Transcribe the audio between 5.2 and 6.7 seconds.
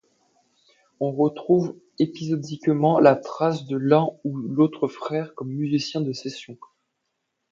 comme musicien de session.